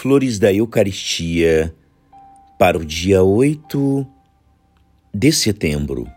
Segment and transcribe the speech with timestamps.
[0.00, 1.74] Flores da Eucaristia
[2.58, 4.06] para o dia 8
[5.12, 6.10] de setembro.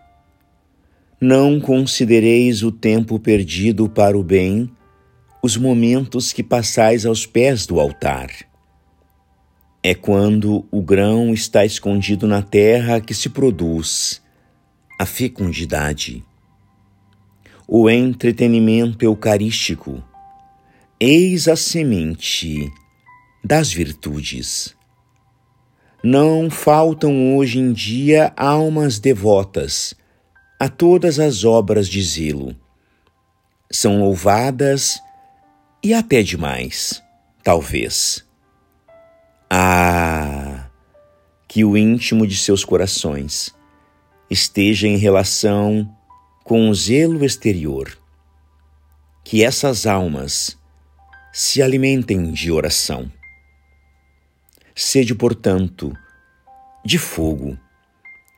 [1.20, 4.72] Não considereis o tempo perdido para o bem,
[5.44, 8.30] os momentos que passais aos pés do altar.
[9.84, 14.22] É quando o grão está escondido na terra que se produz
[14.98, 16.24] a fecundidade.
[17.68, 20.02] O entretenimento eucarístico,
[21.02, 22.72] eis a semente
[23.44, 24.76] das virtudes.
[26.04, 29.94] Não faltam hoje em dia almas devotas
[30.60, 32.56] a todas as obras de zelo.
[33.70, 35.00] São louvadas
[35.84, 37.04] e até demais,
[37.44, 38.26] talvez.
[39.50, 40.70] Ah,
[41.48, 43.54] que o íntimo de seus corações
[44.30, 45.90] esteja em relação
[46.44, 47.98] com o zelo exterior.
[49.24, 50.58] Que essas almas
[51.32, 53.12] se alimentem de oração.
[54.76, 55.96] Sede, portanto,
[56.84, 57.58] de fogo,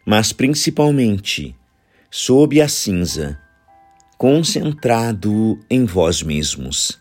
[0.05, 1.55] mas principalmente
[2.11, 3.39] sob a cinza,
[4.17, 6.99] concentrado em vós mesmos,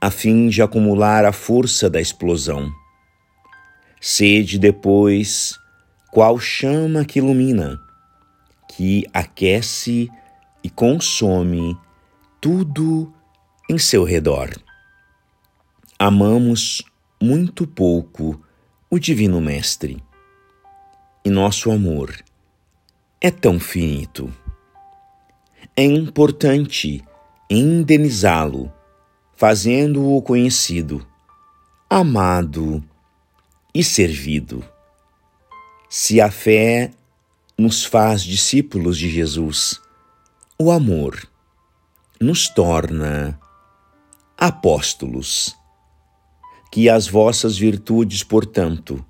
[0.00, 2.70] a fim de acumular a força da explosão.
[4.00, 5.58] Sede depois,
[6.12, 7.80] qual chama que ilumina,
[8.68, 10.10] que aquece
[10.62, 11.76] e consome
[12.40, 13.12] tudo
[13.68, 14.50] em seu redor.
[15.98, 16.84] Amamos
[17.20, 18.40] muito pouco
[18.90, 20.02] o Divino Mestre.
[21.24, 22.16] E nosso amor
[23.20, 24.32] é tão finito.
[25.74, 27.02] É importante
[27.50, 28.72] indenizá-lo,
[29.34, 31.06] fazendo-o conhecido,
[31.88, 32.82] amado
[33.74, 34.64] e servido.
[35.88, 36.90] Se a fé
[37.58, 39.80] nos faz discípulos de Jesus,
[40.58, 41.26] o amor
[42.20, 43.38] nos torna
[44.36, 45.55] apóstolos
[46.70, 49.04] que as vossas virtudes, portanto,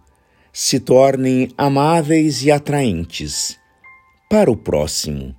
[0.53, 3.59] se tornem amáveis e atraentes
[4.29, 5.35] para o próximo.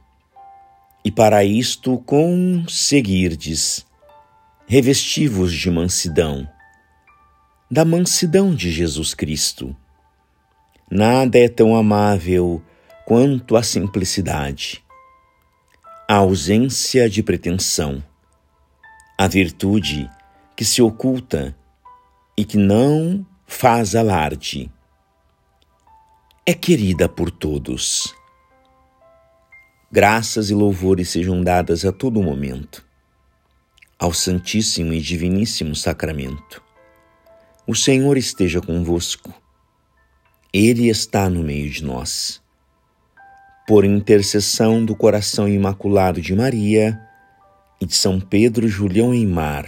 [1.04, 3.86] E para isto conseguirdes
[4.68, 6.48] revestivos de mansidão,
[7.72, 9.76] da mansidão de Jesus Cristo.
[10.92, 12.62] Nada é tão amável
[13.06, 14.84] quanto a simplicidade,
[16.08, 18.04] a ausência de pretensão,
[19.18, 20.10] a virtude
[20.56, 21.56] que se oculta
[22.38, 24.72] e que não faz alarde.
[26.46, 28.14] É querida por todos.
[29.92, 32.86] Graças e louvores sejam dadas a todo momento
[34.00, 36.62] ao Santíssimo e Diviníssimo Sacramento.
[37.66, 39.34] O Senhor esteja convosco.
[40.54, 42.40] Ele está no meio de nós.
[43.68, 47.00] Por intercessão do coração imaculado de Maria
[47.82, 49.68] e de São Pedro Julião em Mar,